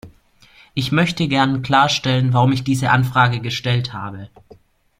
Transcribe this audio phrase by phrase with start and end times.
[0.73, 4.29] Ich möchte gern klarstellen, warum ich diese Anfrage gestellt habe.